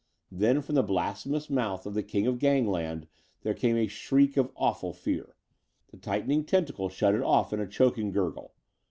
Then 0.31 0.61
from 0.63 0.73
the 0.73 0.81
blasphemous 0.81 1.47
mouth 1.47 1.85
of 1.85 1.93
the 1.93 2.01
king 2.01 2.25
of 2.25 2.39
gangland 2.39 3.07
there 3.43 3.53
came 3.53 3.75
a 3.77 3.85
shriek 3.85 4.35
of 4.35 4.51
awful 4.55 4.93
fear. 4.93 5.35
The 5.89 5.97
tightening 5.97 6.43
tentacle 6.43 6.89
shut 6.89 7.13
it 7.13 7.21
off 7.21 7.53
in 7.53 7.59
a 7.59 7.67
choking 7.67 8.09
gurgle. 8.11 8.55